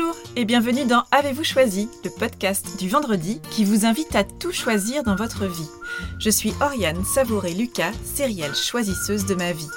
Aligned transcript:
Bonjour 0.00 0.16
et 0.36 0.44
bienvenue 0.44 0.84
dans 0.84 1.04
Avez-vous 1.10 1.44
choisi, 1.44 1.88
le 2.04 2.10
podcast 2.10 2.78
du 2.78 2.88
vendredi 2.88 3.40
qui 3.50 3.64
vous 3.64 3.84
invite 3.84 4.14
à 4.14 4.24
tout 4.24 4.52
choisir 4.52 5.02
dans 5.02 5.16
votre 5.16 5.46
vie. 5.46 5.68
Je 6.18 6.30
suis 6.30 6.54
Oriane 6.60 7.04
Savouré-Lucas, 7.04 7.92
sérielle 8.04 8.54
choisisseuse 8.54 9.26
de 9.26 9.34
ma 9.34 9.52
vie. 9.52 9.68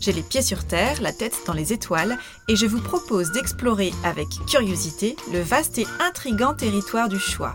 J'ai 0.00 0.12
les 0.12 0.22
pieds 0.22 0.42
sur 0.42 0.64
terre, 0.64 1.00
la 1.00 1.12
tête 1.12 1.36
dans 1.46 1.54
les 1.54 1.72
étoiles, 1.72 2.18
et 2.48 2.56
je 2.56 2.66
vous 2.66 2.80
propose 2.80 3.32
d'explorer 3.32 3.92
avec 4.04 4.28
curiosité 4.46 5.16
le 5.32 5.40
vaste 5.40 5.78
et 5.78 5.86
intrigant 6.00 6.54
territoire 6.54 7.08
du 7.08 7.18
choix. 7.18 7.54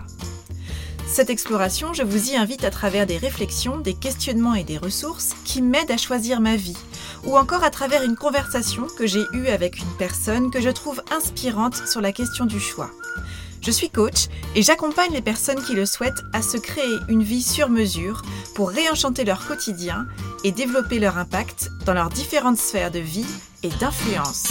Cette 1.08 1.30
exploration, 1.30 1.94
je 1.94 2.04
vous 2.04 2.32
y 2.32 2.36
invite 2.36 2.64
à 2.64 2.72
travers 2.72 3.06
des 3.06 3.18
réflexions, 3.18 3.78
des 3.78 3.94
questionnements 3.94 4.56
et 4.56 4.64
des 4.64 4.78
ressources 4.78 5.32
qui 5.46 5.62
m'aident 5.62 5.92
à 5.92 5.98
choisir 5.98 6.42
ma 6.42 6.56
vie, 6.56 6.78
ou 7.24 7.38
encore 7.38 7.64
à 7.64 7.70
travers 7.70 8.04
une 8.04 8.16
conversation 8.16 8.88
que 8.98 9.08
j'ai 9.08 9.26
eue 9.34 9.48
avec 9.48 9.80
une 9.80 9.98
personne 9.98 10.52
que 10.52 10.62
je 10.62 10.70
trouve 10.70 11.02
inspirante 11.12 11.76
sur 11.88 12.02
la 12.02 12.12
question 12.12 12.46
du 12.46 12.60
choix. 12.60 12.92
Je 13.62 13.72
suis 13.72 13.90
coach 13.90 14.28
et 14.56 14.62
j'accompagne 14.62 15.12
les 15.12 15.22
personnes 15.22 15.62
qui 15.64 15.74
le 15.74 15.86
souhaitent 15.86 16.24
à 16.34 16.42
se 16.42 16.58
créer 16.58 16.98
une 17.10 17.24
vie 17.24 17.44
sur 17.44 17.70
mesure 17.70 18.22
pour 18.56 18.70
réenchanter 18.70 19.26
leur 19.26 19.46
quotidien 19.46 20.08
et 20.44 20.52
développer 20.52 21.00
leur 21.00 21.18
impact 21.18 21.70
dans 21.86 21.94
leurs 21.94 22.10
différentes 22.10 22.58
sphères 22.58 22.92
de 22.92 23.00
vie 23.00 23.26
et 23.64 23.70
d'influence. 23.80 24.48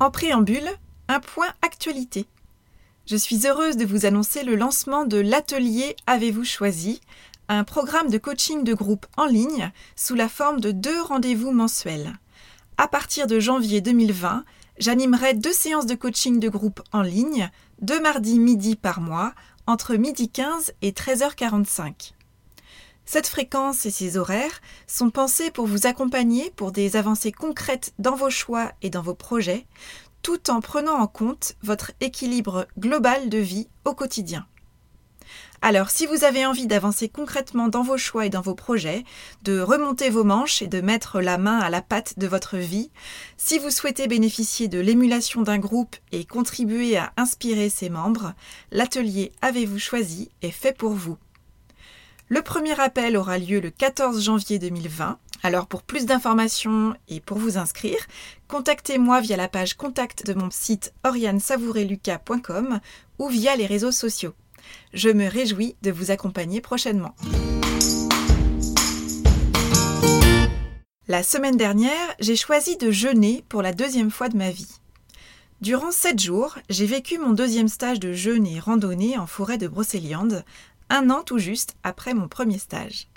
En 0.00 0.10
préambule, 0.10 0.68
un 1.08 1.20
point 1.20 1.50
actualité. 1.60 2.26
Je 3.06 3.16
suis 3.16 3.46
heureuse 3.46 3.76
de 3.76 3.84
vous 3.84 4.06
annoncer 4.06 4.44
le 4.44 4.54
lancement 4.54 5.04
de 5.04 5.18
l'atelier 5.18 5.94
Avez-vous 6.06 6.44
choisi, 6.44 7.00
un 7.56 7.64
programme 7.64 8.08
de 8.08 8.18
coaching 8.18 8.64
de 8.64 8.72
groupe 8.72 9.06
en 9.16 9.26
ligne 9.26 9.72
sous 9.94 10.14
la 10.14 10.28
forme 10.28 10.60
de 10.60 10.70
deux 10.70 11.02
rendez-vous 11.02 11.52
mensuels. 11.52 12.18
À 12.78 12.88
partir 12.88 13.26
de 13.26 13.38
janvier 13.40 13.80
2020, 13.80 14.44
j'animerai 14.78 15.34
deux 15.34 15.52
séances 15.52 15.86
de 15.86 15.94
coaching 15.94 16.40
de 16.40 16.48
groupe 16.48 16.80
en 16.92 17.02
ligne, 17.02 17.50
deux 17.80 18.00
mardis 18.00 18.38
midi 18.38 18.74
par 18.74 19.00
mois, 19.00 19.34
entre 19.66 19.96
midi 19.96 20.30
15 20.30 20.72
et 20.80 20.92
13h45. 20.92 22.14
Cette 23.04 23.28
fréquence 23.28 23.84
et 23.84 23.90
ces 23.90 24.16
horaires 24.16 24.60
sont 24.86 25.10
pensés 25.10 25.50
pour 25.50 25.66
vous 25.66 25.86
accompagner 25.86 26.50
pour 26.56 26.72
des 26.72 26.96
avancées 26.96 27.32
concrètes 27.32 27.92
dans 27.98 28.16
vos 28.16 28.30
choix 28.30 28.72
et 28.80 28.88
dans 28.88 29.02
vos 29.02 29.14
projets, 29.14 29.66
tout 30.22 30.50
en 30.50 30.60
prenant 30.60 30.94
en 30.98 31.06
compte 31.06 31.54
votre 31.62 31.92
équilibre 32.00 32.66
global 32.78 33.28
de 33.28 33.38
vie 33.38 33.68
au 33.84 33.94
quotidien. 33.94 34.46
Alors, 35.64 35.90
si 35.90 36.06
vous 36.06 36.24
avez 36.24 36.44
envie 36.44 36.66
d'avancer 36.66 37.08
concrètement 37.08 37.68
dans 37.68 37.84
vos 37.84 37.96
choix 37.96 38.26
et 38.26 38.30
dans 38.30 38.40
vos 38.40 38.56
projets, 38.56 39.04
de 39.44 39.60
remonter 39.60 40.10
vos 40.10 40.24
manches 40.24 40.60
et 40.60 40.66
de 40.66 40.80
mettre 40.80 41.20
la 41.20 41.38
main 41.38 41.60
à 41.60 41.70
la 41.70 41.80
pâte 41.80 42.18
de 42.18 42.26
votre 42.26 42.56
vie, 42.56 42.90
si 43.36 43.60
vous 43.60 43.70
souhaitez 43.70 44.08
bénéficier 44.08 44.66
de 44.66 44.80
l'émulation 44.80 45.42
d'un 45.42 45.60
groupe 45.60 45.94
et 46.10 46.24
contribuer 46.24 46.96
à 46.96 47.12
inspirer 47.16 47.70
ses 47.70 47.90
membres, 47.90 48.34
l'atelier 48.72 49.30
Avez-vous 49.40 49.78
choisi 49.78 50.32
est 50.42 50.50
fait 50.50 50.76
pour 50.76 50.94
vous. 50.94 51.16
Le 52.26 52.42
premier 52.42 52.80
appel 52.80 53.16
aura 53.16 53.38
lieu 53.38 53.60
le 53.60 53.70
14 53.70 54.20
janvier 54.20 54.58
2020. 54.58 55.16
Alors 55.44 55.68
pour 55.68 55.84
plus 55.84 56.06
d'informations 56.06 56.94
et 57.08 57.20
pour 57.20 57.38
vous 57.38 57.56
inscrire, 57.56 57.98
contactez-moi 58.48 59.20
via 59.20 59.36
la 59.36 59.46
page 59.46 59.74
contact 59.74 60.26
de 60.26 60.34
mon 60.34 60.50
site 60.50 60.92
oriansavoureluca.com 61.04 62.80
ou 63.20 63.28
via 63.28 63.54
les 63.54 63.66
réseaux 63.66 63.92
sociaux. 63.92 64.34
Je 64.92 65.08
me 65.08 65.28
réjouis 65.28 65.76
de 65.82 65.90
vous 65.90 66.10
accompagner 66.10 66.60
prochainement. 66.60 67.14
La 71.08 71.22
semaine 71.22 71.56
dernière, 71.56 72.14
j'ai 72.20 72.36
choisi 72.36 72.76
de 72.76 72.90
jeûner 72.90 73.44
pour 73.48 73.60
la 73.60 73.72
deuxième 73.72 74.10
fois 74.10 74.28
de 74.28 74.36
ma 74.36 74.50
vie. 74.50 74.80
Durant 75.60 75.90
sept 75.90 76.20
jours, 76.20 76.58
j'ai 76.70 76.86
vécu 76.86 77.18
mon 77.18 77.32
deuxième 77.32 77.68
stage 77.68 78.00
de 78.00 78.12
jeûne 78.12 78.46
et 78.46 78.58
randonnée 78.58 79.18
en 79.18 79.26
forêt 79.26 79.58
de 79.58 79.68
Brocéliande, 79.68 80.44
un 80.90 81.10
an 81.10 81.22
tout 81.22 81.38
juste 81.38 81.76
après 81.82 82.14
mon 82.14 82.28
premier 82.28 82.58
stage. 82.58 83.08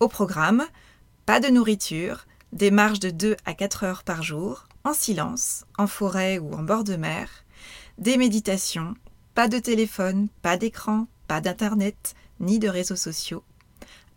Au 0.00 0.08
programme, 0.08 0.66
pas 1.26 1.40
de 1.40 1.48
nourriture, 1.48 2.26
des 2.52 2.70
marches 2.70 3.00
de 3.00 3.10
2 3.10 3.36
à 3.44 3.54
4 3.54 3.84
heures 3.84 4.02
par 4.02 4.22
jour, 4.22 4.66
en 4.84 4.94
silence, 4.94 5.64
en 5.78 5.86
forêt 5.86 6.38
ou 6.38 6.54
en 6.54 6.62
bord 6.62 6.84
de 6.84 6.96
mer, 6.96 7.28
des 7.98 8.16
méditations, 8.16 8.94
pas 9.34 9.48
de 9.48 9.58
téléphone, 9.58 10.28
pas 10.42 10.56
d'écran, 10.56 11.06
pas 11.28 11.40
d'internet, 11.40 12.14
ni 12.40 12.58
de 12.58 12.68
réseaux 12.68 12.96
sociaux. 12.96 13.44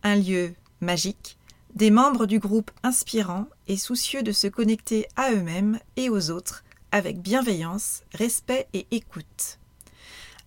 Un 0.04 0.16
lieu 0.16 0.54
magique, 0.82 1.38
des 1.76 1.92
membres 1.92 2.26
du 2.26 2.40
groupe 2.40 2.72
inspirants 2.84 3.48
et 3.68 3.78
soucieux 3.78 4.24
de 4.24 4.32
se 4.32 4.48
connecter 4.48 5.08
à 5.16 5.32
eux-mêmes 5.32 5.80
et 5.96 6.10
aux 6.10 6.30
autres 6.30 6.64
avec 6.92 7.20
bienveillance, 7.22 8.04
respect 8.14 8.68
et 8.74 8.86
écoute. 8.92 9.60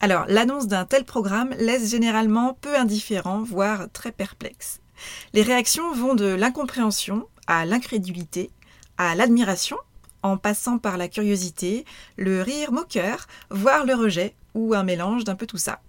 Alors, 0.01 0.27
l'annonce 0.29 0.69
d'un 0.69 0.85
tel 0.85 1.05
programme 1.05 1.51
laisse 1.59 1.91
généralement 1.91 2.55
peu 2.61 2.77
indifférent, 2.77 3.43
voire 3.43 3.91
très 3.93 4.13
perplexe. 4.13 4.81
Les 5.33 5.43
réactions 5.43 5.93
vont 5.93 6.15
de 6.15 6.27
l'incompréhension 6.27 7.27
à 7.47 7.65
l'incrédulité, 7.65 8.51
à 8.99 9.15
l'admiration, 9.15 9.77
en 10.23 10.37
passant 10.37 10.79
par 10.79 10.97
la 10.97 11.09
curiosité, 11.09 11.85
le 12.17 12.43
rire 12.43 12.73
moqueur, 12.73 13.27
voire 13.51 13.85
le 13.85 13.95
rejet, 13.95 14.35
ou 14.57 14.75
un 14.75 14.83
mélange 14.83 15.25
d'un 15.25 15.37
peu 15.37 15.47
tout 15.47 15.59
ça. 15.59 15.81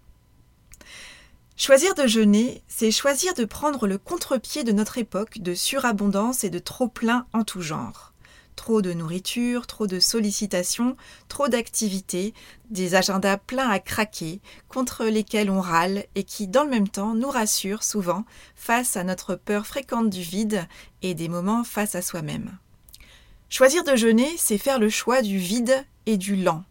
Choisir 1.55 1.95
de 1.95 2.05
jeûner, 2.05 2.61
c'est 2.67 2.91
choisir 2.91 3.33
de 3.33 3.43
prendre 3.43 3.87
le 3.87 3.97
contre-pied 3.97 4.63
de 4.63 4.71
notre 4.71 4.99
époque 4.99 5.39
de 5.39 5.55
surabondance 5.55 6.43
et 6.43 6.51
de 6.51 6.59
trop-plein 6.59 7.25
en 7.33 7.43
tout 7.43 7.61
genre. 7.61 8.13
Trop 8.55 8.81
de 8.83 8.93
nourriture, 8.93 9.65
trop 9.65 9.87
de 9.87 9.99
sollicitations, 9.99 10.97
trop 11.29 11.47
d'activités, 11.47 12.33
des 12.69 12.93
agendas 12.93 13.37
pleins 13.37 13.69
à 13.69 13.79
craquer, 13.79 14.39
contre 14.67 15.05
lesquels 15.05 15.49
on 15.49 15.61
râle 15.61 16.05
et 16.13 16.23
qui, 16.23 16.47
dans 16.47 16.63
le 16.63 16.69
même 16.69 16.89
temps, 16.89 17.15
nous 17.15 17.29
rassurent 17.29 17.83
souvent 17.83 18.25
face 18.55 18.97
à 18.97 19.03
notre 19.03 19.35
peur 19.35 19.65
fréquente 19.65 20.09
du 20.09 20.21
vide 20.21 20.67
et 21.01 21.13
des 21.15 21.29
moments 21.29 21.63
face 21.63 21.95
à 21.95 22.01
soi-même. 22.01 22.57
Choisir 23.49 23.83
de 23.83 23.95
jeûner, 23.95 24.29
c'est 24.37 24.57
faire 24.57 24.77
le 24.77 24.89
choix 24.89 25.21
du 25.21 25.37
vide 25.37 25.85
et 26.05 26.17
du 26.17 26.35
lent, 26.35 26.63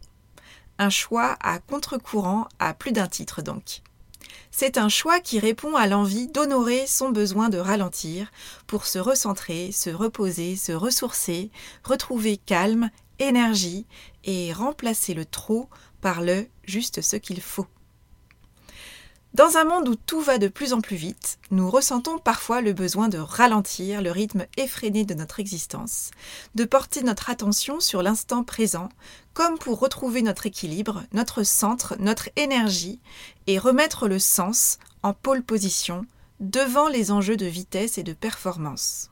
un 0.78 0.90
choix 0.90 1.36
à 1.40 1.58
contre-courant 1.58 2.48
à 2.58 2.74
plus 2.74 2.92
d'un 2.92 3.06
titre 3.06 3.42
donc. 3.42 3.82
C'est 4.50 4.78
un 4.78 4.88
choix 4.88 5.20
qui 5.20 5.38
répond 5.38 5.76
à 5.76 5.86
l'envie 5.86 6.28
d'honorer 6.28 6.86
son 6.86 7.10
besoin 7.10 7.48
de 7.48 7.58
ralentir 7.58 8.30
pour 8.66 8.86
se 8.86 8.98
recentrer, 8.98 9.70
se 9.72 9.90
reposer, 9.90 10.56
se 10.56 10.72
ressourcer, 10.72 11.50
retrouver 11.84 12.38
calme, 12.38 12.90
énergie 13.18 13.86
et 14.24 14.52
remplacer 14.52 15.14
le 15.14 15.24
trop 15.24 15.68
par 16.00 16.22
le 16.22 16.46
juste 16.64 17.02
ce 17.02 17.16
qu'il 17.16 17.40
faut. 17.40 17.66
Dans 19.36 19.58
un 19.58 19.64
monde 19.64 19.86
où 19.86 19.96
tout 19.96 20.22
va 20.22 20.38
de 20.38 20.48
plus 20.48 20.72
en 20.72 20.80
plus 20.80 20.96
vite, 20.96 21.38
nous 21.50 21.68
ressentons 21.68 22.16
parfois 22.16 22.62
le 22.62 22.72
besoin 22.72 23.10
de 23.10 23.18
ralentir 23.18 24.00
le 24.00 24.10
rythme 24.10 24.46
effréné 24.56 25.04
de 25.04 25.12
notre 25.12 25.40
existence, 25.40 26.10
de 26.54 26.64
porter 26.64 27.02
notre 27.02 27.28
attention 27.28 27.78
sur 27.78 28.02
l'instant 28.02 28.44
présent, 28.44 28.88
comme 29.34 29.58
pour 29.58 29.78
retrouver 29.78 30.22
notre 30.22 30.46
équilibre, 30.46 31.02
notre 31.12 31.42
centre, 31.42 31.96
notre 31.98 32.30
énergie, 32.36 32.98
et 33.46 33.58
remettre 33.58 34.08
le 34.08 34.18
sens 34.18 34.78
en 35.02 35.12
pôle 35.12 35.42
position 35.42 36.06
devant 36.40 36.88
les 36.88 37.10
enjeux 37.10 37.36
de 37.36 37.44
vitesse 37.44 37.98
et 37.98 38.02
de 38.02 38.14
performance. 38.14 39.10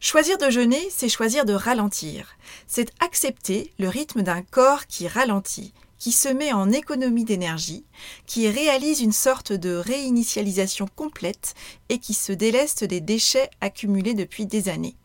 Choisir 0.00 0.38
de 0.38 0.50
jeûner, 0.50 0.88
c'est 0.90 1.08
choisir 1.08 1.44
de 1.44 1.52
ralentir, 1.52 2.36
c'est 2.66 2.90
accepter 2.98 3.72
le 3.78 3.88
rythme 3.88 4.22
d'un 4.22 4.42
corps 4.42 4.88
qui 4.88 5.06
ralentit, 5.06 5.72
qui 5.98 6.12
se 6.12 6.28
met 6.28 6.52
en 6.52 6.70
économie 6.70 7.24
d'énergie, 7.24 7.84
qui 8.26 8.48
réalise 8.48 9.00
une 9.00 9.12
sorte 9.12 9.52
de 9.52 9.74
réinitialisation 9.74 10.86
complète 10.94 11.54
et 11.88 11.98
qui 11.98 12.14
se 12.14 12.32
déleste 12.32 12.84
des 12.84 13.00
déchets 13.00 13.50
accumulés 13.60 14.14
depuis 14.14 14.46
des 14.46 14.68
années. 14.68 14.96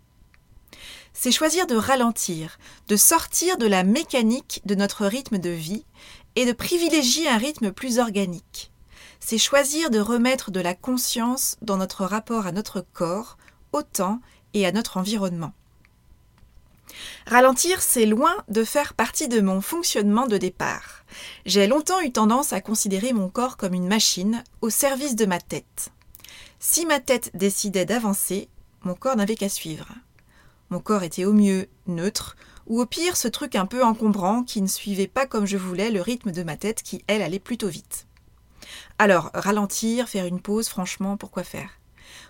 C'est 1.14 1.32
choisir 1.32 1.68
de 1.68 1.76
ralentir, 1.76 2.58
de 2.88 2.96
sortir 2.96 3.58
de 3.58 3.68
la 3.68 3.84
mécanique 3.84 4.62
de 4.66 4.76
notre 4.76 5.06
rythme 5.06 5.38
de 5.38 5.50
vie 5.50 5.86
et 6.36 6.46
de 6.46 6.52
privilégier 6.52 7.30
un 7.30 7.38
rythme 7.38 7.72
plus 7.72 8.00
organique. 8.00 8.72
C'est 9.20 9.38
choisir 9.38 9.90
de 9.90 10.00
remettre 10.00 10.52
de 10.52 10.60
la 10.60 10.74
conscience 10.74 11.56
dans 11.62 11.78
notre 11.78 12.04
rapport 12.04 12.48
à 12.48 12.52
notre 12.52 12.82
corps, 12.82 13.38
au 13.72 13.84
temps 13.84 14.20
et 14.54 14.66
à 14.66 14.72
notre 14.72 14.98
environnement. 14.98 15.54
Ralentir, 17.26 17.82
c'est 17.82 18.06
loin 18.06 18.36
de 18.50 18.64
faire 18.64 18.94
partie 18.94 19.28
de 19.28 19.40
mon 19.40 19.62
fonctionnement 19.62 20.28
de 20.28 20.38
départ. 20.38 21.06
J'ai 21.46 21.68
longtemps 21.68 22.02
eu 22.02 22.12
tendance 22.12 22.52
à 22.52 22.62
considérer 22.62 23.14
mon 23.14 23.30
corps 23.30 23.56
comme 23.56 23.74
une 23.74 23.88
machine 23.88 24.44
au 24.62 24.70
service 24.70 25.16
de 25.16 25.26
ma 25.26 25.40
tête. 25.40 25.92
Si 26.60 26.86
ma 26.86 27.00
tête 27.00 27.32
décidait 27.34 27.86
d'avancer, 27.86 28.50
mon 28.84 28.94
corps 28.94 29.16
n'avait 29.16 29.36
qu'à 29.36 29.50
suivre. 29.50 29.88
Mon 30.70 30.80
corps 30.80 31.04
était 31.04 31.26
au 31.26 31.34
mieux 31.34 31.68
neutre, 31.88 32.36
ou 32.68 32.82
au 32.82 32.86
pire 32.86 33.18
ce 33.18 33.28
truc 33.28 33.56
un 33.56 33.66
peu 33.66 33.84
encombrant 33.84 34.44
qui 34.44 34.62
ne 34.62 34.68
suivait 34.68 35.08
pas 35.08 35.26
comme 35.26 35.46
je 35.46 35.58
voulais 35.58 35.92
le 35.92 36.02
rythme 36.02 36.32
de 36.32 36.44
ma 36.44 36.58
tête 36.58 36.82
qui, 36.84 37.04
elle, 37.08 37.22
allait 37.22 37.40
plutôt 37.40 37.68
vite. 37.68 38.08
Alors, 38.98 39.32
ralentir, 39.34 40.10
faire 40.10 40.26
une 40.26 40.40
pause, 40.42 40.70
franchement, 40.70 41.18
pourquoi 41.18 41.44
faire? 41.44 41.70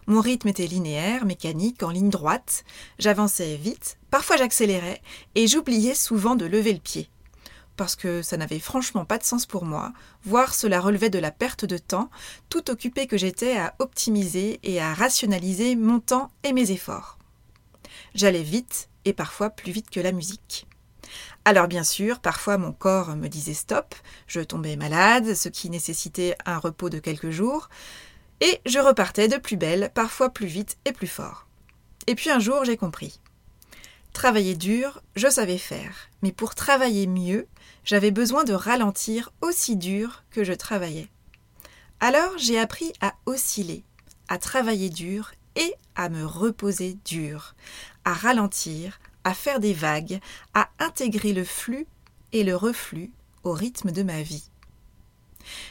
Mon 0.07 0.21
rythme 0.21 0.50
était 0.50 0.68
linéaire, 0.68 1.25
mécanique, 1.25 1.83
en 1.83 1.89
ligne 1.89 2.09
droite. 2.09 2.63
J'avançais 3.00 3.56
vite, 3.56 3.97
parfois 4.12 4.38
j'accélérais, 4.38 5.01
et 5.35 5.47
j'oubliais 5.47 5.95
souvent 5.95 6.35
de 6.35 6.45
lever 6.45 6.74
le 6.74 6.80
pied. 6.80 7.09
Parce 7.75 7.95
que 7.95 8.21
ça 8.21 8.38
n'avait 8.38 8.59
franchement 8.59 9.06
pas 9.06 9.18
de 9.18 9.24
sens 9.24 9.45
pour 9.45 9.65
moi, 9.65 9.94
voire 10.24 10.53
cela 10.53 10.80
relevait 10.80 11.09
de 11.09 11.19
la 11.19 11.31
perte 11.31 11.65
de 11.65 11.77
temps, 11.77 12.09
tout 12.50 12.69
occupé 12.69 13.07
que 13.07 13.18
j'étais 13.18 13.57
à 13.57 13.74
optimiser 13.80 14.59
et 14.63 14.80
à 14.80 14.94
rationaliser 14.94 15.75
mon 15.75 16.00
temps 16.00 16.31
et 16.44 16.53
mes 16.53 16.71
efforts. 16.71 17.18
J'allais 18.13 18.44
vite, 18.44 18.89
et 19.06 19.13
parfois 19.13 19.50
plus 19.50 19.71
vite 19.71 19.89
que 19.89 20.00
la 20.00 20.12
musique. 20.12 20.68
Alors 21.45 21.68
bien 21.68 21.83
sûr, 21.83 22.19
parfois 22.19 22.57
mon 22.57 22.71
corps 22.71 23.15
me 23.15 23.27
disait 23.27 23.53
stop, 23.53 23.95
je 24.27 24.39
tombais 24.39 24.75
malade, 24.75 25.33
ce 25.35 25.50
qui 25.50 25.69
nécessitait 25.69 26.35
un 26.45 26.57
repos 26.57 26.89
de 26.89 27.00
quelques 27.00 27.31
jours, 27.31 27.69
et 28.41 28.59
je 28.65 28.80
repartais 28.80 29.27
de 29.27 29.38
plus 29.38 29.57
belle, 29.57 29.91
parfois 29.94 30.30
plus 30.30 30.47
vite 30.47 30.77
et 30.85 30.91
plus 30.91 31.07
fort. 31.07 31.47
Et 32.07 32.15
puis 32.15 32.30
un 32.30 32.39
jour, 32.39 32.65
j'ai 32.65 32.77
compris. 32.77 33.19
Travailler 34.13 34.56
dur, 34.56 35.01
je 35.15 35.27
savais 35.27 35.57
faire, 35.57 36.09
mais 36.21 36.31
pour 36.31 36.53
travailler 36.53 37.07
mieux, 37.07 37.47
j'avais 37.83 38.12
besoin 38.12 38.44
de 38.44 38.53
ralentir 38.53 39.31
aussi 39.41 39.75
dur 39.75 40.24
que 40.30 40.44
je 40.44 40.53
travaillais. 40.53 41.09
Alors 42.00 42.38
j'ai 42.38 42.59
appris 42.59 42.94
à 43.01 43.15
osciller, 43.25 43.83
à 44.27 44.38
travailler 44.38 44.89
dur 44.89 45.31
et 45.56 45.74
à 45.95 46.09
me 46.09 46.25
reposer 46.25 46.97
dur, 47.06 47.56
à 48.06 48.13
ralentir, 48.13 49.00
à 49.24 49.33
faire 49.33 49.59
des 49.59 49.74
vagues, 49.74 50.19
à 50.53 50.69
intégrer 50.80 51.33
le 51.33 51.44
flux 51.44 51.88
et 52.33 52.44
le 52.44 52.56
reflux 52.56 53.12
au 53.44 53.53
rythme 53.53 53.91
de 53.91 54.03
ma 54.03 54.21
vie. 54.21 54.50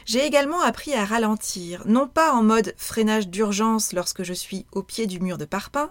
J'ai 0.05 0.25
également 0.25 0.61
appris 0.61 0.93
à 0.93 1.05
ralentir, 1.05 1.83
non 1.85 2.07
pas 2.07 2.33
en 2.33 2.43
mode 2.43 2.73
freinage 2.77 3.27
d'urgence 3.27 3.93
lorsque 3.93 4.23
je 4.23 4.33
suis 4.33 4.65
au 4.71 4.83
pied 4.83 5.07
du 5.07 5.19
mur 5.19 5.37
de 5.37 5.45
parpaing, 5.45 5.89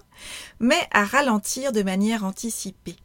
mais 0.61 0.81
à 0.93 1.05
ralentir 1.05 1.73
de 1.73 1.83
manière 1.83 2.25
anticipée. 2.25 2.97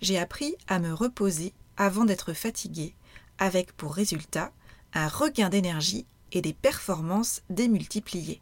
J'ai 0.00 0.18
appris 0.18 0.54
à 0.66 0.78
me 0.78 0.92
reposer 0.92 1.52
avant 1.76 2.04
d'être 2.04 2.32
fatigué, 2.32 2.94
avec 3.38 3.72
pour 3.72 3.94
résultat 3.94 4.52
un 4.94 5.08
regain 5.08 5.48
d'énergie 5.48 6.06
et 6.32 6.40
des 6.40 6.52
performances 6.52 7.42
démultipliées. 7.50 8.40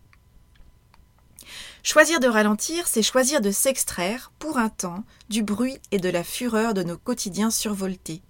Choisir 1.83 2.21
de 2.21 2.27
ralentir, 2.27 2.89
c'est 2.89 3.03
choisir 3.03 3.41
de 3.41 3.51
s'extraire, 3.51 4.33
pour 4.39 4.59
un 4.59 4.69
temps, 4.69 5.05
du 5.29 5.43
bruit 5.43 5.79
et 5.93 5.99
de 5.99 6.09
la 6.09 6.25
fureur 6.25 6.75
de 6.75 6.83
nos 6.83 6.99
quotidiens 6.99 7.51
survoltés, 7.51 8.23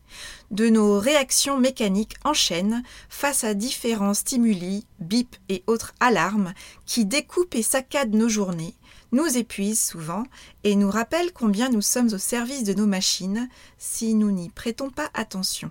de 0.50 0.68
nos 0.68 0.98
réactions 0.98 1.58
mécaniques 1.58 2.16
en 2.24 2.34
chaîne 2.34 2.82
face 3.08 3.44
à 3.44 3.54
différents 3.54 4.14
stimuli, 4.14 4.86
bips 5.00 5.36
et 5.48 5.62
autres 5.66 5.94
alarmes 6.00 6.52
qui 6.84 7.04
découpent 7.04 7.54
et 7.54 7.62
saccadent 7.62 8.14
nos 8.14 8.28
journées, 8.28 8.74
nous 9.12 9.38
épuisent 9.38 9.82
souvent 9.82 10.24
et 10.64 10.76
nous 10.76 10.90
rappellent 10.90 11.32
combien 11.32 11.70
nous 11.70 11.82
sommes 11.82 12.12
au 12.12 12.18
service 12.18 12.64
de 12.64 12.74
nos 12.74 12.86
machines 12.86 13.48
si 13.78 14.14
nous 14.14 14.30
n'y 14.30 14.50
prêtons 14.50 14.90
pas 14.90 15.10
attention. 15.14 15.70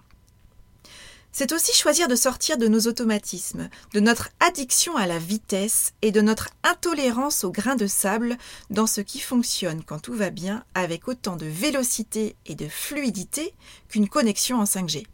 C'est 1.38 1.52
aussi 1.52 1.74
choisir 1.74 2.08
de 2.08 2.16
sortir 2.16 2.58
de 2.58 2.70
nos 2.70 2.88
automatismes, 2.88 3.68
de 3.94 4.00
notre 4.00 4.30
addiction 4.40 4.96
à 4.96 5.06
la 5.06 5.20
vitesse 5.20 5.92
et 6.02 6.14
de 6.14 6.22
notre 6.22 6.52
intolérance 6.64 7.44
au 7.44 7.52
grain 7.52 7.76
de 7.76 7.88
sable 7.88 8.38
dans 8.70 8.88
ce 8.88 9.02
qui 9.02 9.20
fonctionne 9.20 9.84
quand 9.84 10.00
tout 10.00 10.14
va 10.14 10.30
bien 10.30 10.64
avec 10.76 11.10
autant 11.10 11.36
de 11.36 11.46
vélocité 11.46 12.38
et 12.46 12.56
de 12.56 12.70
fluidité 12.70 13.54
qu'une 13.90 14.08
connexion 14.08 14.62
en 14.62 14.64
5G. 14.64 15.08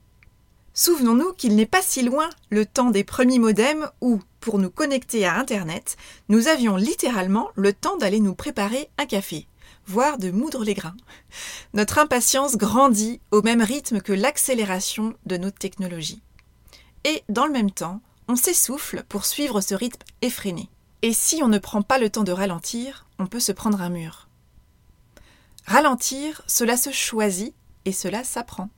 Souvenons-nous 0.75 1.33
qu'il 1.33 1.55
n'est 1.55 1.65
pas 1.65 1.81
si 1.81 2.03
loin 2.03 2.29
le 2.51 2.67
temps 2.67 2.91
des 2.91 3.03
premiers 3.03 3.39
modems 3.39 3.89
où, 3.99 4.19
pour 4.41 4.59
nous 4.59 4.69
connecter 4.69 5.25
à 5.25 5.39
Internet, 5.39 5.97
nous 6.29 6.47
avions 6.47 6.75
littéralement 6.75 7.49
le 7.55 7.73
temps 7.73 7.97
d'aller 7.97 8.19
nous 8.19 8.35
préparer 8.35 8.91
un 8.99 9.07
café 9.07 9.47
voire 9.91 10.17
de 10.17 10.31
moudre 10.31 10.63
les 10.63 10.73
grains. 10.73 10.95
Notre 11.73 11.99
impatience 11.99 12.55
grandit 12.55 13.19
au 13.31 13.41
même 13.41 13.61
rythme 13.61 13.99
que 13.99 14.13
l'accélération 14.13 15.13
de 15.25 15.35
nos 15.35 15.51
technologies. 15.51 16.21
Et 17.03 17.23
dans 17.27 17.45
le 17.45 17.51
même 17.51 17.71
temps, 17.71 17.99
on 18.29 18.37
s'essouffle 18.37 19.03
pour 19.09 19.25
suivre 19.25 19.59
ce 19.59 19.75
rythme 19.75 20.01
effréné. 20.21 20.69
Et 21.01 21.13
si 21.13 21.43
on 21.43 21.49
ne 21.49 21.57
prend 21.57 21.81
pas 21.81 21.99
le 21.99 22.09
temps 22.09 22.23
de 22.23 22.31
ralentir, 22.31 23.05
on 23.19 23.27
peut 23.27 23.41
se 23.41 23.51
prendre 23.51 23.81
un 23.81 23.89
mur. 23.89 24.29
Ralentir, 25.67 26.41
cela 26.47 26.77
se 26.77 26.91
choisit 26.91 27.53
et 27.83 27.91
cela 27.91 28.23
s'apprend. 28.23 28.69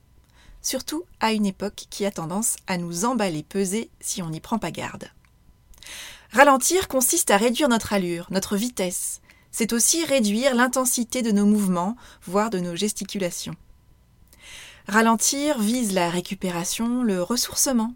Surtout 0.62 1.04
à 1.20 1.32
une 1.32 1.46
époque 1.46 1.86
qui 1.90 2.04
a 2.04 2.10
tendance 2.10 2.56
à 2.66 2.76
nous 2.76 3.04
emballer 3.04 3.44
peser 3.44 3.88
si 4.00 4.20
on 4.20 4.30
n'y 4.30 4.40
prend 4.40 4.58
pas 4.58 4.72
garde. 4.72 5.08
Ralentir 6.32 6.88
consiste 6.88 7.30
à 7.30 7.36
réduire 7.36 7.68
notre 7.68 7.92
allure, 7.92 8.26
notre 8.30 8.56
vitesse, 8.56 9.20
c'est 9.54 9.72
aussi 9.72 10.04
réduire 10.04 10.52
l'intensité 10.52 11.22
de 11.22 11.30
nos 11.30 11.46
mouvements, 11.46 11.96
voire 12.24 12.50
de 12.50 12.58
nos 12.58 12.74
gesticulations. 12.74 13.54
Ralentir 14.88 15.60
vise 15.60 15.92
la 15.92 16.10
récupération, 16.10 17.04
le 17.04 17.22
ressourcement. 17.22 17.94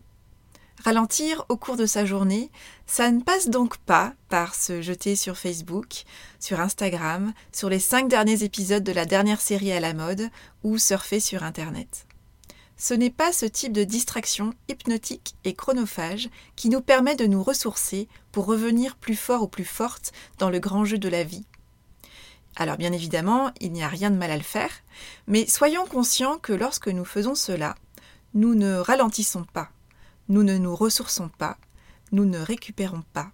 Ralentir 0.85 1.45
au 1.49 1.57
cours 1.57 1.77
de 1.77 1.85
sa 1.85 2.05
journée, 2.05 2.53
ça 2.87 3.11
ne 3.11 3.21
passe 3.21 3.49
donc 3.49 3.77
pas 3.79 4.13
par 4.29 4.55
se 4.55 4.83
jeter 4.83 5.17
sur 5.17 5.37
Facebook, 5.37 6.05
sur 6.39 6.61
Instagram, 6.61 7.33
sur 7.53 7.69
les 7.69 7.81
cinq 7.81 8.07
derniers 8.07 8.45
épisodes 8.45 8.85
de 8.85 8.93
la 8.93 9.05
dernière 9.05 9.41
série 9.41 9.73
à 9.73 9.81
la 9.81 9.95
mode 9.95 10.31
ou 10.63 10.79
surfer 10.79 11.19
sur 11.19 11.43
Internet. 11.43 12.08
Ce 12.81 12.95
n'est 12.95 13.11
pas 13.11 13.33
ce 13.33 13.45
type 13.45 13.73
de 13.73 13.83
distraction 13.83 14.55
hypnotique 14.69 15.35
et 15.43 15.55
chronophage 15.55 16.31
qui 16.55 16.69
nous 16.69 16.81
permet 16.81 17.17
de 17.17 17.27
nous 17.27 17.43
ressourcer 17.43 18.09
pour 18.31 18.47
revenir 18.47 18.95
plus 18.95 19.17
fort 19.17 19.43
ou 19.43 19.49
plus 19.49 19.65
forte 19.65 20.13
dans 20.39 20.49
le 20.49 20.61
grand 20.61 20.85
jeu 20.85 20.97
de 20.97 21.09
la 21.09 21.25
vie. 21.25 21.45
Alors 22.55 22.77
bien 22.77 22.93
évidemment, 22.93 23.51
il 23.61 23.73
n'y 23.73 23.83
a 23.83 23.89
rien 23.89 24.13
de 24.13 24.17
mal 24.17 24.31
à 24.31 24.37
le 24.37 24.45
faire, 24.45 24.71
mais 25.27 25.47
soyons 25.47 25.87
conscients 25.87 26.39
que 26.39 26.53
lorsque 26.53 26.89
nous 26.89 27.05
faisons 27.05 27.35
cela, 27.35 27.75
nous 28.35 28.55
ne 28.55 28.77
ralentissons 28.77 29.45
pas, 29.53 29.71
nous 30.29 30.45
ne 30.45 30.57
nous 30.57 30.75
ressourçons 30.75 31.29
pas, 31.29 31.59
nous 32.13 32.27
ne 32.27 32.39
récupérons 32.39 33.03
pas. 33.13 33.33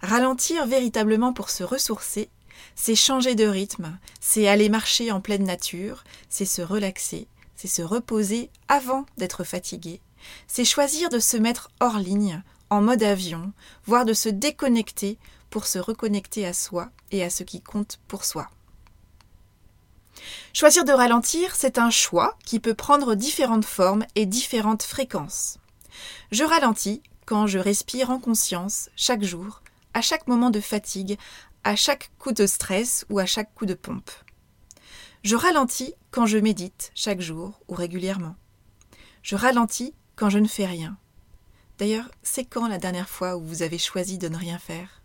Ralentir 0.00 0.64
véritablement 0.66 1.32
pour 1.32 1.50
se 1.50 1.64
ressourcer, 1.64 2.30
c'est 2.76 2.94
changer 2.94 3.34
de 3.34 3.46
rythme, 3.46 3.98
c'est 4.20 4.46
aller 4.46 4.68
marcher 4.68 5.10
en 5.10 5.20
pleine 5.20 5.44
nature, 5.44 6.04
c'est 6.28 6.44
se 6.44 6.62
relaxer, 6.62 7.26
c'est 7.58 7.66
se 7.66 7.82
reposer 7.82 8.50
avant 8.68 9.04
d'être 9.16 9.42
fatigué, 9.42 10.00
c'est 10.46 10.64
choisir 10.64 11.08
de 11.08 11.18
se 11.18 11.36
mettre 11.36 11.70
hors 11.80 11.98
ligne, 11.98 12.40
en 12.70 12.80
mode 12.80 13.02
avion, 13.02 13.52
voire 13.84 14.04
de 14.04 14.12
se 14.12 14.28
déconnecter 14.28 15.18
pour 15.50 15.66
se 15.66 15.80
reconnecter 15.80 16.46
à 16.46 16.52
soi 16.52 16.90
et 17.10 17.24
à 17.24 17.30
ce 17.30 17.42
qui 17.42 17.60
compte 17.60 17.98
pour 18.06 18.24
soi. 18.24 18.48
Choisir 20.52 20.84
de 20.84 20.92
ralentir, 20.92 21.56
c'est 21.56 21.78
un 21.78 21.90
choix 21.90 22.36
qui 22.44 22.60
peut 22.60 22.74
prendre 22.74 23.16
différentes 23.16 23.64
formes 23.64 24.06
et 24.14 24.24
différentes 24.24 24.84
fréquences. 24.84 25.58
Je 26.30 26.44
ralentis 26.44 27.02
quand 27.26 27.48
je 27.48 27.58
respire 27.58 28.10
en 28.10 28.20
conscience 28.20 28.88
chaque 28.94 29.24
jour, 29.24 29.62
à 29.94 30.00
chaque 30.00 30.28
moment 30.28 30.50
de 30.50 30.60
fatigue, 30.60 31.18
à 31.64 31.74
chaque 31.74 32.12
coup 32.20 32.32
de 32.32 32.46
stress 32.46 33.04
ou 33.10 33.18
à 33.18 33.26
chaque 33.26 33.52
coup 33.54 33.66
de 33.66 33.74
pompe. 33.74 34.10
Je 35.24 35.34
ralentis 35.36 35.94
quand 36.10 36.26
je 36.26 36.38
médite 36.38 36.92
chaque 36.94 37.20
jour 37.20 37.60
ou 37.68 37.74
régulièrement. 37.74 38.36
Je 39.22 39.34
ralentis 39.34 39.92
quand 40.16 40.30
je 40.30 40.38
ne 40.38 40.46
fais 40.46 40.66
rien. 40.66 40.96
D'ailleurs, 41.78 42.08
c'est 42.22 42.44
quand 42.44 42.68
la 42.68 42.78
dernière 42.78 43.08
fois 43.08 43.36
où 43.36 43.42
vous 43.42 43.62
avez 43.62 43.78
choisi 43.78 44.18
de 44.18 44.28
ne 44.28 44.36
rien 44.36 44.58
faire? 44.58 45.02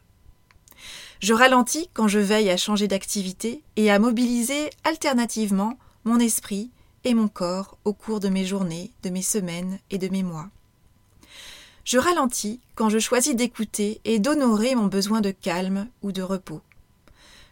Je 1.19 1.33
ralentis 1.33 1.89
quand 1.93 2.07
je 2.07 2.19
veille 2.19 2.49
à 2.49 2.57
changer 2.57 2.87
d'activité 2.87 3.63
et 3.75 3.89
à 3.89 3.99
mobiliser 3.99 4.69
alternativement 4.83 5.77
mon 6.03 6.19
esprit 6.19 6.69
et 7.05 7.13
mon 7.13 7.27
corps 7.27 7.77
au 7.85 7.93
cours 7.93 8.19
de 8.19 8.29
mes 8.29 8.45
journées, 8.45 8.91
de 9.03 9.09
mes 9.09 9.21
semaines 9.21 9.79
et 9.89 9.97
de 9.97 10.09
mes 10.09 10.23
mois. 10.23 10.49
Je 11.85 11.97
ralentis 11.97 12.61
quand 12.75 12.89
je 12.89 12.99
choisis 12.99 13.35
d'écouter 13.35 13.99
et 14.05 14.19
d'honorer 14.19 14.75
mon 14.75 14.87
besoin 14.87 15.21
de 15.21 15.31
calme 15.31 15.87
ou 16.01 16.11
de 16.11 16.21
repos. 16.21 16.61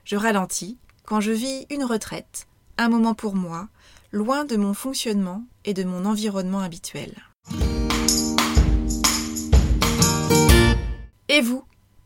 Je 0.06 0.15
ralentis 0.15 0.77
quand 1.06 1.22
je 1.22 1.32
vis 1.32 1.65
une 1.70 1.84
retraite, 1.84 2.48
un 2.81 2.89
moment 2.89 3.13
pour 3.13 3.35
moi, 3.35 3.67
loin 4.11 4.43
de 4.43 4.57
mon 4.57 4.73
fonctionnement 4.73 5.43
et 5.65 5.73
de 5.73 5.83
mon 5.83 6.05
environnement 6.05 6.61
habituel. 6.61 7.13
Et 11.29 11.41
vous 11.41 11.63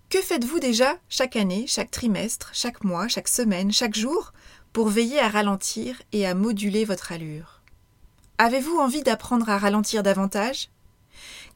Que 0.10 0.22
faites-vous 0.22 0.60
déjà 0.60 0.98
chaque 1.10 1.36
année, 1.36 1.66
chaque 1.68 1.92
trimestre, 1.92 2.50
chaque 2.54 2.84
mois, 2.84 3.08
chaque 3.08 3.28
semaine, 3.28 3.72
chaque 3.72 3.96
jour 3.96 4.34
pour 4.74 4.90
veiller 4.90 5.20
à 5.20 5.30
ralentir 5.30 6.02
et 6.12 6.28
à 6.28 6.36
moduler 6.36 6.84
votre 6.84 7.12
allure? 7.12 7.62
Avez-vous 8.38 8.78
envie 8.78 9.02
d'apprendre 9.02 9.50
à 9.50 9.58
ralentir 9.58 10.04
davantage? 10.04 10.70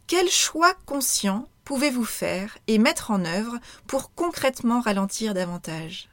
Quel 0.08 0.30
choix 0.30 0.74
conscient 0.86 1.48
pouvez-vous 1.66 2.06
faire 2.06 2.58
et 2.68 2.80
mettre 2.80 3.12
en 3.12 3.26
œuvre 3.26 3.60
pour 3.86 4.14
concrètement 4.16 4.80
ralentir 4.80 5.34
davantage? 5.34 6.10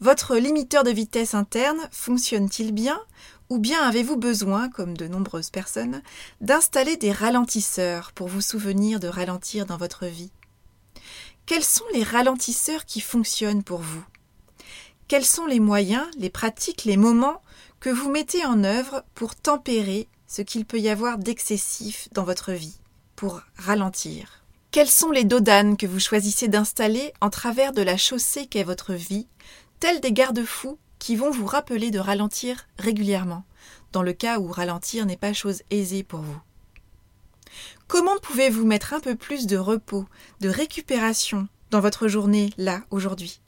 Votre 0.00 0.36
limiteur 0.36 0.84
de 0.84 0.90
vitesse 0.90 1.34
interne 1.34 1.88
fonctionne-t-il 1.90 2.72
bien 2.72 3.00
ou 3.48 3.58
bien 3.58 3.80
avez-vous 3.82 4.16
besoin, 4.16 4.68
comme 4.68 4.96
de 4.96 5.06
nombreuses 5.06 5.50
personnes, 5.50 6.02
d'installer 6.40 6.96
des 6.96 7.12
ralentisseurs 7.12 8.12
pour 8.12 8.28
vous 8.28 8.40
souvenir 8.40 9.00
de 9.00 9.08
ralentir 9.08 9.66
dans 9.66 9.76
votre 9.76 10.06
vie? 10.06 10.32
Quels 11.46 11.64
sont 11.64 11.84
les 11.94 12.02
ralentisseurs 12.02 12.84
qui 12.84 13.00
fonctionnent 13.00 13.62
pour 13.62 13.80
vous? 13.80 14.04
Quels 15.08 15.24
sont 15.24 15.46
les 15.46 15.60
moyens, 15.60 16.06
les 16.18 16.30
pratiques, 16.30 16.84
les 16.84 16.96
moments 16.96 17.40
que 17.78 17.90
vous 17.90 18.10
mettez 18.10 18.44
en 18.44 18.64
œuvre 18.64 19.04
pour 19.14 19.36
tempérer 19.36 20.08
ce 20.26 20.42
qu'il 20.42 20.66
peut 20.66 20.80
y 20.80 20.88
avoir 20.88 21.18
d'excessif 21.18 22.08
dans 22.12 22.24
votre 22.24 22.52
vie, 22.52 22.80
pour 23.14 23.40
ralentir? 23.56 24.42
Quels 24.72 24.90
sont 24.90 25.12
les 25.12 25.24
dodanes 25.24 25.76
que 25.76 25.86
vous 25.86 26.00
choisissez 26.00 26.48
d'installer 26.48 27.14
en 27.20 27.30
travers 27.30 27.72
de 27.72 27.80
la 27.80 27.96
chaussée 27.96 28.46
qu'est 28.46 28.64
votre 28.64 28.92
vie, 28.92 29.28
tels 29.80 30.00
des 30.00 30.12
garde-fous 30.12 30.78
qui 30.98 31.16
vont 31.16 31.30
vous 31.30 31.46
rappeler 31.46 31.90
de 31.90 31.98
ralentir 31.98 32.66
régulièrement, 32.78 33.44
dans 33.92 34.02
le 34.02 34.12
cas 34.12 34.38
où 34.38 34.48
ralentir 34.48 35.06
n'est 35.06 35.16
pas 35.16 35.32
chose 35.32 35.62
aisée 35.70 36.02
pour 36.02 36.20
vous. 36.20 36.40
Comment 37.86 38.18
pouvez-vous 38.22 38.66
mettre 38.66 38.94
un 38.94 39.00
peu 39.00 39.14
plus 39.14 39.46
de 39.46 39.56
repos, 39.56 40.06
de 40.40 40.48
récupération 40.48 41.48
dans 41.70 41.80
votre 41.80 42.08
journée 42.08 42.50
là, 42.56 42.82
aujourd'hui? 42.90 43.40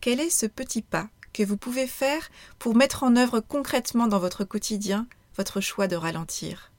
Quel 0.00 0.20
est 0.20 0.30
ce 0.30 0.46
petit 0.46 0.82
pas 0.82 1.08
que 1.32 1.42
vous 1.42 1.56
pouvez 1.56 1.86
faire 1.86 2.30
pour 2.58 2.74
mettre 2.76 3.02
en 3.02 3.16
œuvre 3.16 3.40
concrètement 3.40 4.06
dans 4.06 4.18
votre 4.18 4.44
quotidien 4.44 5.06
votre 5.36 5.60
choix 5.60 5.88
de 5.88 5.96
ralentir? 5.96 6.70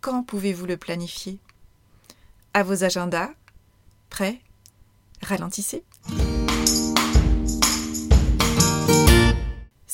Quand 0.00 0.22
pouvez-vous 0.22 0.66
le 0.66 0.76
planifier? 0.76 1.38
À 2.54 2.62
vos 2.62 2.84
agendas? 2.84 3.30
Prêt? 4.10 4.40
Ralentissez? 5.22 5.84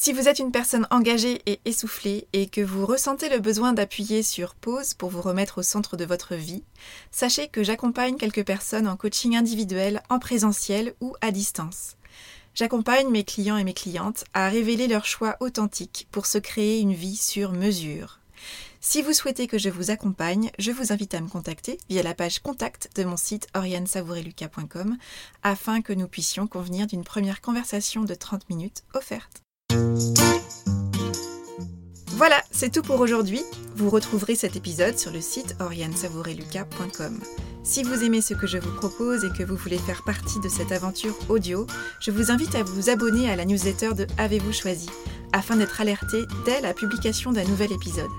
Si 0.04 0.12
vous 0.12 0.28
êtes 0.28 0.38
une 0.38 0.52
personne 0.52 0.86
engagée 0.90 1.40
et 1.46 1.60
essoufflée 1.64 2.28
et 2.34 2.46
que 2.46 2.60
vous 2.60 2.84
ressentez 2.84 3.30
le 3.30 3.38
besoin 3.38 3.72
d'appuyer 3.72 4.22
sur 4.22 4.54
pause 4.54 4.92
pour 4.92 5.08
vous 5.08 5.22
remettre 5.22 5.60
au 5.60 5.62
centre 5.62 5.96
de 5.96 6.04
votre 6.04 6.34
vie, 6.34 6.62
sachez 7.10 7.48
que 7.48 7.64
j'accompagne 7.64 8.18
quelques 8.18 8.44
personnes 8.44 8.86
en 8.86 8.98
coaching 8.98 9.34
individuel, 9.34 10.02
en 10.10 10.18
présentiel 10.18 10.92
ou 11.00 11.14
à 11.22 11.30
distance. 11.30 11.96
J'accompagne 12.54 13.08
mes 13.08 13.24
clients 13.24 13.56
et 13.56 13.64
mes 13.64 13.72
clientes 13.72 14.24
à 14.34 14.50
révéler 14.50 14.88
leur 14.88 15.06
choix 15.06 15.38
authentique 15.40 16.06
pour 16.12 16.26
se 16.26 16.36
créer 16.36 16.80
une 16.80 16.92
vie 16.92 17.16
sur 17.16 17.52
mesure. 17.52 18.20
Si 18.82 19.00
vous 19.00 19.14
souhaitez 19.14 19.46
que 19.46 19.56
je 19.56 19.70
vous 19.70 19.90
accompagne, 19.90 20.50
je 20.58 20.70
vous 20.70 20.92
invite 20.92 21.14
à 21.14 21.22
me 21.22 21.28
contacter 21.28 21.78
via 21.88 22.02
la 22.02 22.12
page 22.12 22.40
contact 22.40 22.90
de 22.96 23.04
mon 23.04 23.16
site 23.16 23.48
oriansavoureluca.com 23.54 24.98
afin 25.42 25.80
que 25.80 25.94
nous 25.94 26.08
puissions 26.08 26.46
convenir 26.46 26.86
d'une 26.86 27.04
première 27.04 27.40
conversation 27.40 28.02
de 28.02 28.14
30 28.14 28.50
minutes 28.50 28.82
offerte. 28.92 29.43
Voilà, 32.16 32.42
c'est 32.50 32.70
tout 32.70 32.82
pour 32.82 33.00
aujourd'hui. 33.00 33.42
Vous 33.76 33.90
retrouverez 33.90 34.36
cet 34.36 34.56
épisode 34.56 34.98
sur 34.98 35.10
le 35.10 35.20
site 35.20 35.56
oriansavoureluca.com. 35.60 37.20
Si 37.64 37.82
vous 37.82 38.04
aimez 38.04 38.20
ce 38.20 38.34
que 38.34 38.46
je 38.46 38.58
vous 38.58 38.74
propose 38.76 39.24
et 39.24 39.30
que 39.30 39.42
vous 39.42 39.56
voulez 39.56 39.78
faire 39.78 40.04
partie 40.04 40.38
de 40.38 40.48
cette 40.48 40.70
aventure 40.70 41.16
audio, 41.28 41.66
je 42.00 42.10
vous 42.10 42.30
invite 42.30 42.54
à 42.54 42.62
vous 42.62 42.90
abonner 42.90 43.30
à 43.30 43.36
la 43.36 43.44
newsletter 43.44 43.94
de 43.94 44.06
Avez-vous 44.18 44.52
choisi 44.52 44.88
afin 45.32 45.56
d'être 45.56 45.80
alerté 45.80 46.24
dès 46.44 46.60
la 46.60 46.72
publication 46.72 47.32
d'un 47.32 47.44
nouvel 47.44 47.72
épisode. 47.72 48.10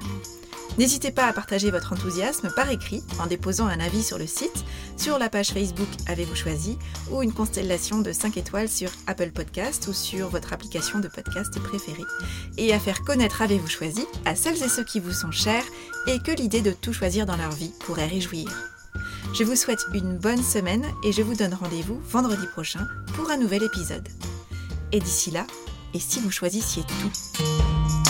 N'hésitez 0.77 1.11
pas 1.11 1.25
à 1.27 1.33
partager 1.33 1.71
votre 1.71 1.93
enthousiasme 1.93 2.49
par 2.53 2.69
écrit 2.69 3.01
en 3.19 3.27
déposant 3.27 3.67
un 3.67 3.79
avis 3.79 4.03
sur 4.03 4.17
le 4.17 4.27
site, 4.27 4.65
sur 4.97 5.17
la 5.17 5.29
page 5.29 5.51
Facebook 5.51 5.87
Avez-vous 6.07 6.35
choisi 6.35 6.77
ou 7.11 7.23
une 7.23 7.31
constellation 7.31 7.99
de 7.99 8.11
5 8.11 8.35
étoiles 8.35 8.67
sur 8.67 8.89
Apple 9.07 9.31
Podcast 9.31 9.87
ou 9.87 9.93
sur 9.93 10.27
votre 10.27 10.51
application 10.51 10.99
de 10.99 11.07
podcast 11.07 11.57
préférée. 11.61 12.03
Et 12.57 12.73
à 12.73 12.79
faire 12.79 13.03
connaître 13.03 13.41
Avez-vous 13.41 13.67
choisi 13.67 14.05
à 14.25 14.35
celles 14.35 14.61
et 14.63 14.69
ceux 14.69 14.83
qui 14.83 14.99
vous 14.99 15.13
sont 15.13 15.31
chers 15.31 15.65
et 16.07 16.19
que 16.19 16.31
l'idée 16.31 16.61
de 16.61 16.71
tout 16.71 16.93
choisir 16.93 17.25
dans 17.25 17.37
leur 17.37 17.51
vie 17.51 17.71
pourrait 17.85 18.07
réjouir. 18.07 18.49
Je 19.33 19.43
vous 19.43 19.55
souhaite 19.55 19.85
une 19.93 20.17
bonne 20.17 20.43
semaine 20.43 20.85
et 21.03 21.13
je 21.13 21.21
vous 21.21 21.35
donne 21.35 21.53
rendez-vous 21.53 22.01
vendredi 22.09 22.47
prochain 22.47 22.85
pour 23.15 23.31
un 23.31 23.37
nouvel 23.37 23.63
épisode. 23.63 24.07
Et 24.91 24.99
d'ici 24.99 25.31
là, 25.31 25.45
et 25.93 25.99
si 25.99 26.19
vous 26.19 26.31
choisissiez 26.31 26.83
tout? 26.83 28.04